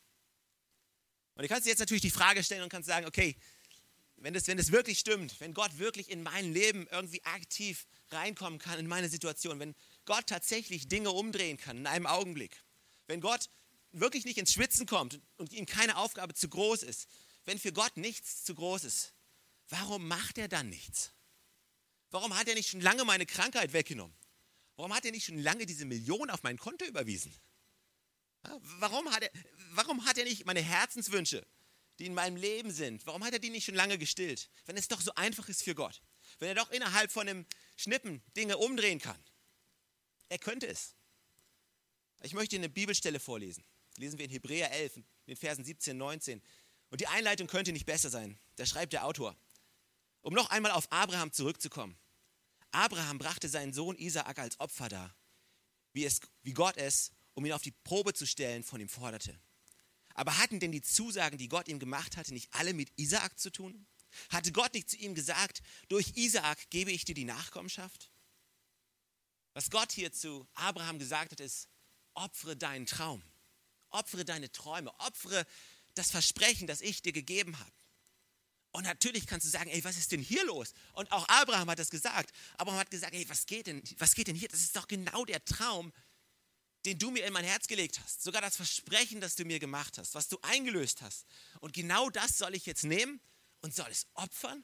[1.35, 3.35] Und du kannst dir jetzt natürlich die Frage stellen und kannst sagen, okay,
[4.15, 8.57] wenn das, wenn das wirklich stimmt, wenn Gott wirklich in mein Leben irgendwie aktiv reinkommen
[8.57, 9.75] kann, in meine Situation, wenn
[10.05, 12.63] Gott tatsächlich Dinge umdrehen kann in einem Augenblick,
[13.05, 13.47] wenn Gott
[13.91, 17.07] wirklich nicht ins Schwitzen kommt und ihm keine Aufgabe zu groß ist,
[17.45, 19.13] wenn für Gott nichts zu groß ist,
[19.69, 21.13] warum macht er dann nichts?
[22.09, 24.15] Warum hat er nicht schon lange meine Krankheit weggenommen?
[24.75, 27.33] Warum hat er nicht schon lange diese Million auf mein Konto überwiesen?
[28.79, 29.31] Warum hat er,
[29.71, 31.45] warum hat er nicht meine Herzenswünsche,
[31.99, 34.49] die in meinem Leben sind, warum hat er die nicht schon lange gestillt?
[34.65, 36.01] Wenn es doch so einfach ist für Gott.
[36.39, 37.45] Wenn er doch innerhalb von einem
[37.75, 39.21] Schnippen Dinge umdrehen kann.
[40.29, 40.95] Er könnte es.
[42.21, 43.63] Ich möchte eine Bibelstelle vorlesen
[43.97, 46.41] lesen wir in Hebräer 11, in den Versen 17, 19.
[46.89, 48.39] Und die Einleitung könnte nicht besser sein.
[48.55, 49.35] Da schreibt der Autor,
[50.21, 51.97] um noch einmal auf Abraham zurückzukommen.
[52.71, 55.15] Abraham brachte seinen Sohn Isaak als Opfer dar,
[55.93, 59.39] wie, es, wie Gott es, um ihn auf die Probe zu stellen, von ihm forderte.
[60.13, 63.51] Aber hatten denn die Zusagen, die Gott ihm gemacht hatte, nicht alle mit Isaak zu
[63.51, 63.85] tun?
[64.29, 68.09] Hatte Gott nicht zu ihm gesagt, durch Isaak gebe ich dir die Nachkommenschaft?
[69.53, 71.67] Was Gott hier zu Abraham gesagt hat, ist,
[72.13, 73.21] opfere deinen Traum.
[73.89, 75.45] Opfere deine Träume, opfere
[75.95, 77.71] das Versprechen, das ich dir gegeben habe.
[78.71, 80.73] Und natürlich kannst du sagen, ey, was ist denn hier los?
[80.93, 82.31] Und auch Abraham hat das gesagt.
[82.57, 84.49] Abraham hat gesagt, ey, was geht denn, was geht denn hier?
[84.49, 85.91] Das ist doch genau der Traum,
[86.85, 88.21] den du mir in mein Herz gelegt hast.
[88.21, 91.25] Sogar das Versprechen, das du mir gemacht hast, was du eingelöst hast.
[91.59, 93.19] Und genau das soll ich jetzt nehmen
[93.61, 94.63] und soll es opfern?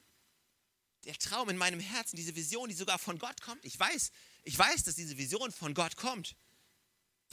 [1.06, 3.66] Der Traum in meinem Herzen, diese Vision, die sogar von Gott kommt.
[3.66, 4.12] Ich weiß,
[4.44, 6.36] ich weiß, dass diese Vision von Gott kommt.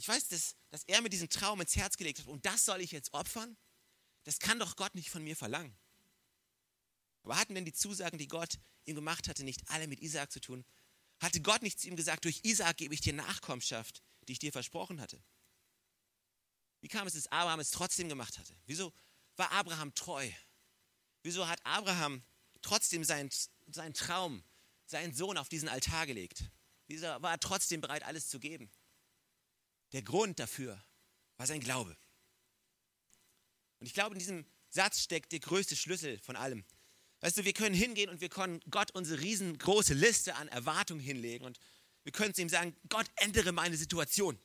[0.01, 2.81] Ich weiß, dass, dass er mir diesen Traum ins Herz gelegt hat und das soll
[2.81, 3.55] ich jetzt opfern?
[4.23, 5.77] Das kann doch Gott nicht von mir verlangen.
[7.21, 10.41] Aber hatten denn die Zusagen, die Gott ihm gemacht hatte, nicht alle mit Isaak zu
[10.41, 10.65] tun?
[11.19, 14.51] Hatte Gott nicht zu ihm gesagt, durch Isaak gebe ich dir Nachkommenschaft, die ich dir
[14.51, 15.23] versprochen hatte?
[16.79, 18.57] Wie kam es, dass Abraham es trotzdem gemacht hatte?
[18.65, 18.91] Wieso
[19.35, 20.27] war Abraham treu?
[21.21, 22.23] Wieso hat Abraham
[22.63, 23.29] trotzdem seinen,
[23.67, 24.43] seinen Traum,
[24.87, 26.45] seinen Sohn auf diesen Altar gelegt?
[26.87, 28.71] Wieso war er trotzdem bereit, alles zu geben?
[29.93, 30.83] Der Grund dafür
[31.37, 31.97] war sein Glaube.
[33.79, 36.63] Und ich glaube, in diesem Satz steckt der größte Schlüssel von allem.
[37.19, 41.45] Weißt du, wir können hingehen und wir können Gott unsere riesengroße Liste an Erwartungen hinlegen
[41.45, 41.59] und
[42.03, 44.39] wir können zu ihm sagen, Gott, ändere meine Situation.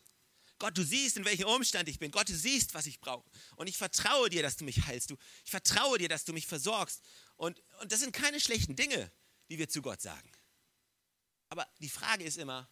[0.58, 2.10] Gott, du siehst, in welchem Umstand ich bin.
[2.10, 3.28] Gott, du siehst, was ich brauche.
[3.56, 5.10] Und ich vertraue dir, dass du mich heilst.
[5.10, 7.02] Du, ich vertraue dir, dass du mich versorgst.
[7.36, 9.10] Und, und das sind keine schlechten Dinge,
[9.48, 10.30] die wir zu Gott sagen.
[11.48, 12.68] Aber die Frage ist immer,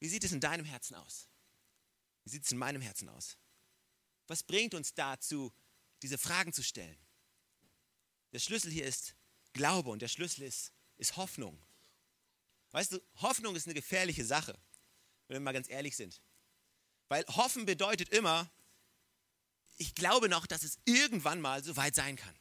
[0.00, 1.28] wie sieht es in deinem Herzen aus?
[2.24, 3.36] Wie sieht es in meinem Herzen aus?
[4.26, 5.52] Was bringt uns dazu,
[6.02, 6.98] diese Fragen zu stellen?
[8.32, 9.14] Der Schlüssel hier ist
[9.52, 11.62] Glaube und der Schlüssel ist, ist Hoffnung.
[12.70, 14.58] Weißt du, Hoffnung ist eine gefährliche Sache,
[15.28, 16.22] wenn wir mal ganz ehrlich sind.
[17.08, 18.50] Weil hoffen bedeutet immer,
[19.76, 22.34] ich glaube noch, dass es irgendwann mal so weit sein kann.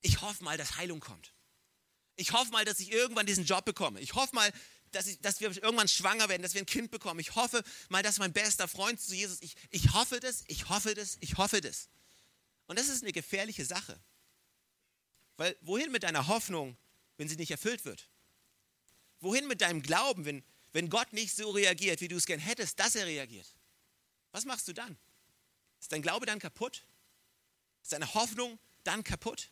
[0.00, 1.34] Ich hoffe mal, dass Heilung kommt.
[2.16, 4.00] Ich hoffe mal, dass ich irgendwann diesen Job bekomme.
[4.00, 4.52] Ich hoffe mal,
[4.92, 7.20] dass, ich, dass wir irgendwann schwanger werden, dass wir ein Kind bekommen.
[7.20, 10.94] Ich hoffe mal, dass mein bester Freund zu Jesus, ich, ich hoffe das, ich hoffe
[10.94, 11.88] das, ich hoffe das.
[12.66, 13.98] Und das ist eine gefährliche Sache.
[15.36, 16.76] Weil wohin mit deiner Hoffnung,
[17.16, 18.08] wenn sie nicht erfüllt wird?
[19.20, 22.78] Wohin mit deinem Glauben, wenn, wenn Gott nicht so reagiert, wie du es gern hättest,
[22.78, 23.54] dass er reagiert?
[24.32, 24.98] Was machst du dann?
[25.80, 26.84] Ist dein Glaube dann kaputt?
[27.82, 29.50] Ist deine Hoffnung dann kaputt?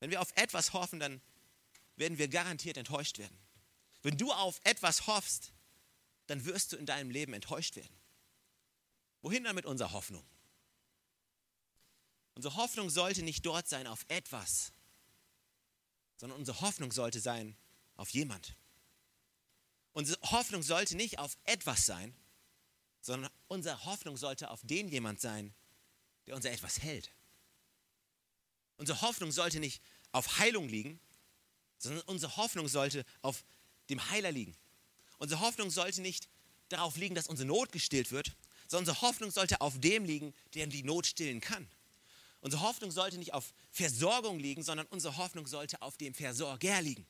[0.00, 1.20] Wenn wir auf etwas hoffen, dann
[1.96, 3.38] werden wir garantiert enttäuscht werden.
[4.02, 5.52] Wenn du auf etwas hoffst,
[6.26, 7.94] dann wirst du in deinem Leben enttäuscht werden.
[9.22, 10.24] Wohin dann mit unserer Hoffnung?
[12.34, 14.72] Unsere Hoffnung sollte nicht dort sein auf etwas,
[16.16, 17.56] sondern unsere Hoffnung sollte sein
[17.96, 18.56] auf jemand.
[19.92, 22.14] Unsere Hoffnung sollte nicht auf etwas sein,
[23.02, 25.54] sondern unsere Hoffnung sollte auf den jemand sein,
[26.26, 27.10] der unser etwas hält.
[28.76, 29.82] Unsere Hoffnung sollte nicht
[30.12, 31.00] auf Heilung liegen,
[31.78, 33.44] sondern unsere Hoffnung sollte auf
[33.90, 34.56] dem Heiler liegen.
[35.18, 36.28] Unsere Hoffnung sollte nicht
[36.68, 38.34] darauf liegen, dass unsere Not gestillt wird,
[38.68, 41.68] sondern unsere Hoffnung sollte auf dem liegen, der die Not stillen kann.
[42.40, 47.06] Unsere Hoffnung sollte nicht auf Versorgung liegen, sondern unsere Hoffnung sollte auf dem Versorger liegen.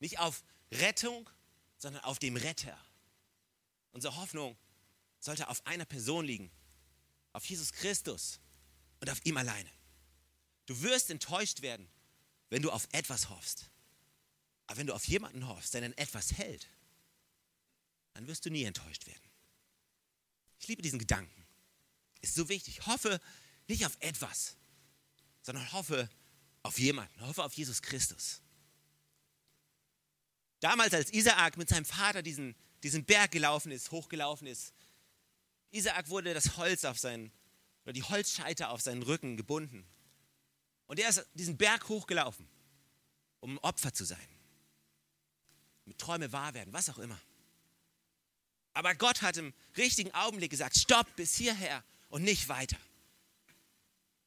[0.00, 1.30] Nicht auf Rettung,
[1.78, 2.76] sondern auf dem Retter.
[3.92, 4.56] Unsere Hoffnung
[5.20, 6.50] sollte auf einer Person liegen,
[7.32, 8.40] auf Jesus Christus
[9.00, 9.70] und auf ihm alleine.
[10.66, 11.88] Du wirst enttäuscht werden,
[12.50, 13.70] wenn du auf etwas hoffst.
[14.68, 16.68] Aber wenn du auf jemanden hoffst, der dann etwas hält,
[18.14, 19.28] dann wirst du nie enttäuscht werden.
[20.60, 21.46] Ich liebe diesen Gedanken.
[22.20, 22.86] Ist so wichtig.
[22.86, 23.20] Hoffe
[23.66, 24.56] nicht auf etwas,
[25.42, 26.08] sondern hoffe
[26.62, 28.42] auf jemanden, hoffe auf Jesus Christus.
[30.60, 34.74] Damals, als Isaak mit seinem Vater diesen, diesen Berg gelaufen ist, hochgelaufen ist,
[35.70, 37.32] Isaak wurde das Holz auf seinen,
[37.84, 39.86] oder die Holzscheiter auf seinen Rücken gebunden.
[40.86, 42.48] Und er ist diesen Berg hochgelaufen,
[43.40, 44.37] um Opfer zu sein.
[45.96, 47.20] Träume wahr werden, was auch immer.
[48.74, 52.76] Aber Gott hat im richtigen Augenblick gesagt, stopp bis hierher und nicht weiter.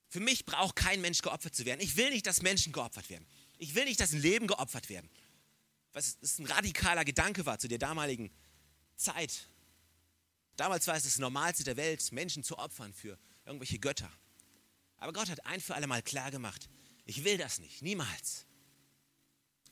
[0.10, 1.80] Für mich braucht kein Mensch geopfert zu werden.
[1.80, 3.26] Ich will nicht, dass Menschen geopfert werden.
[3.58, 5.10] Ich will nicht, dass ein Leben geopfert werden.
[5.93, 8.32] Was ein radikaler Gedanke war zu der damaligen
[8.95, 9.47] Zeit.
[10.58, 14.12] Damals war es das Normalste der Welt, Menschen zu opfern für irgendwelche Götter.
[14.97, 16.69] Aber Gott hat ein für alle Mal klar gemacht,
[17.06, 18.45] ich will das nicht, niemals.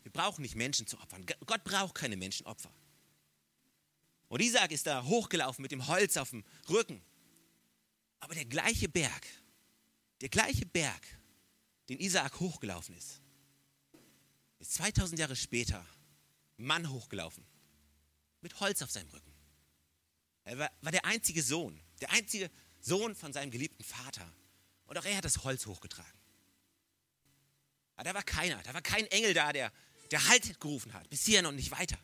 [0.04, 1.26] Wir brauchen nicht Menschen zu opfern.
[1.46, 2.72] Gott braucht keine Menschenopfer.
[4.28, 7.02] Und Isaac ist da hochgelaufen mit dem Holz auf dem Rücken.
[8.20, 9.28] Aber der gleiche Berg,
[10.22, 11.02] der gleiche Berg,
[11.90, 13.22] den Isaak hochgelaufen ist,
[14.60, 15.86] ist 2000 Jahre später
[16.58, 17.46] Mann hochgelaufen
[18.42, 19.34] mit Holz auf seinem Rücken.
[20.44, 24.32] Er war, war der einzige Sohn, der einzige Sohn von seinem geliebten Vater.
[24.86, 26.20] Und auch er hat das Holz hochgetragen.
[27.96, 29.72] Aber da war keiner, da war kein Engel da, der,
[30.12, 31.98] der Halt gerufen hat, bis hierhin und nicht weiter.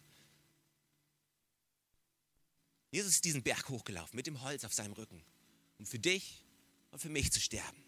[2.92, 5.22] Jesus ist diesen Berg hochgelaufen mit dem Holz auf seinem Rücken,
[5.78, 6.44] um für dich
[6.92, 7.84] und für mich zu sterben.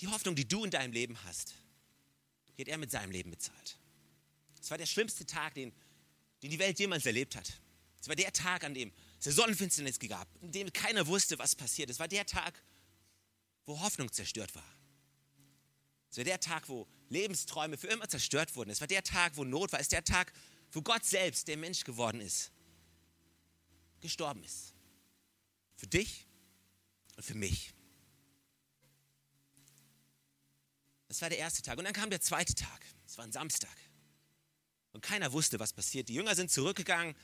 [0.00, 1.54] Die Hoffnung, die du in deinem Leben hast,
[2.56, 3.78] die hat er mit seinem Leben bezahlt.
[4.60, 5.72] Es war der schlimmste Tag, den,
[6.42, 7.60] den die Welt jemals erlebt hat.
[8.00, 11.54] Es war der Tag, an dem es eine Sonnenfinsternis gab, in dem keiner wusste, was
[11.54, 11.90] passiert.
[11.90, 12.60] Es war der Tag,
[13.64, 14.76] wo Hoffnung zerstört war.
[16.10, 18.70] Es war der Tag, wo Lebensträume für immer zerstört wurden.
[18.70, 19.78] Es war der Tag, wo Not war.
[19.78, 20.32] Es ist der Tag,
[20.72, 22.50] wo Gott selbst der Mensch geworden ist.
[24.00, 24.74] gestorben ist.
[25.76, 26.26] Für dich
[27.16, 27.72] und für mich.
[31.06, 31.78] Das war der erste Tag.
[31.78, 32.84] Und dann kam der zweite Tag.
[33.06, 33.76] Es war ein Samstag.
[34.92, 36.08] Und keiner wusste, was passiert.
[36.08, 37.14] Die Jünger sind zurückgegangen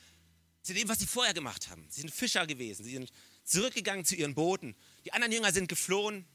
[0.63, 1.87] zu dem, was sie vorher gemacht haben.
[1.89, 2.85] Sie sind Fischer gewesen.
[2.85, 3.11] Sie sind
[3.45, 4.77] zurückgegangen zu ihren Booten.
[5.05, 6.27] Die anderen Jünger sind geflohen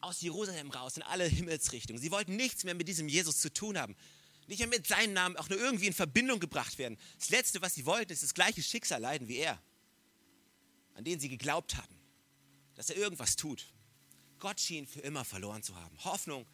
[0.00, 2.00] aus Jerusalem raus in alle Himmelsrichtungen.
[2.00, 3.96] Sie wollten nichts mehr mit diesem Jesus zu tun haben.
[4.46, 6.98] Nicht mehr mit seinem Namen auch nur irgendwie in Verbindung gebracht werden.
[7.18, 9.60] Das Letzte, was sie wollten, ist das gleiche Schicksal leiden wie er,
[10.94, 11.98] an den sie geglaubt hatten,
[12.74, 13.72] dass er irgendwas tut.
[14.38, 15.96] Gott schien für immer verloren zu haben.
[16.04, 16.46] Hoffnung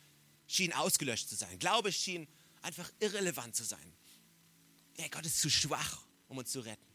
[0.46, 1.58] schien ausgelöscht zu sein.
[1.58, 2.28] Glaube schien
[2.62, 3.92] einfach irrelevant zu sein.
[4.96, 6.86] Ja, Gott ist zu schwach, um uns zu retten.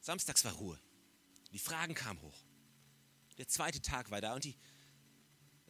[0.00, 0.80] Samstags war Ruhe.
[1.52, 2.38] Die Fragen kamen hoch.
[3.38, 4.56] Der zweite Tag war da und die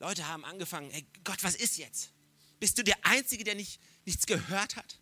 [0.01, 2.11] Leute haben angefangen, hey Gott, was ist jetzt?
[2.59, 4.99] Bist du der Einzige, der nicht, nichts gehört hat?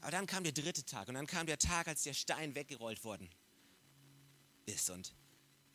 [0.00, 3.02] Aber dann kam der dritte Tag und dann kam der Tag, als der Stein weggerollt
[3.02, 3.30] worden
[4.66, 4.90] ist.
[4.90, 5.14] Und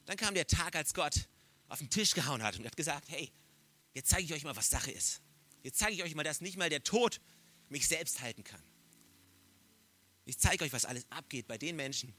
[0.06, 1.28] dann kam der Tag, als Gott
[1.70, 3.32] auf den Tisch gehauen hat und hat gesagt, hey,
[3.94, 5.22] jetzt zeige ich euch mal, was Sache ist.
[5.64, 7.22] Jetzt zeige ich euch mal, dass nicht mal der Tod
[7.70, 8.62] mich selbst halten kann.
[10.26, 12.14] Ich zeige euch, was alles abgeht bei den Menschen,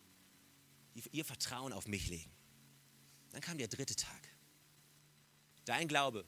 [0.95, 2.31] die ihr Vertrauen auf mich legen.
[3.31, 4.32] Dann kam der dritte Tag.
[5.65, 6.27] Dein Glaube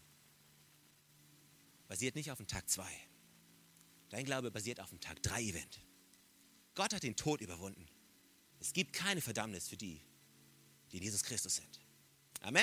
[1.88, 2.84] basiert nicht auf dem Tag 2.
[4.10, 5.80] Dein Glaube basiert auf dem Tag 3 Event.
[6.74, 7.88] Gott hat den Tod überwunden.
[8.60, 10.00] Es gibt keine Verdammnis für die,
[10.90, 11.80] die in Jesus Christus sind.
[12.40, 12.62] Amen.